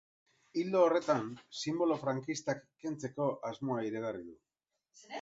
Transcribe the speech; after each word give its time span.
Ildo 0.61 0.79
horretan, 0.85 1.27
sinbolo 1.65 1.99
frankistak 2.05 2.65
kentzeko 2.87 3.31
asmoa 3.55 3.89
iragarri 3.93 4.29
du. 4.35 4.39